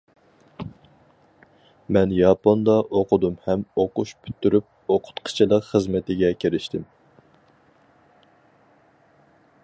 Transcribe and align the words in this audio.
مەن 1.97 2.13
ياپوندا 2.19 2.77
ئوقۇدۇم 2.99 3.35
ھەم 3.49 3.65
ئوقۇش 3.83 4.13
پۈتتۈرۈپ 4.23 4.95
ئوقۇتقۇچىلىق 4.95 5.67
خىزمىتىگە 5.69 6.31
كىرىشتىم. 6.45 6.89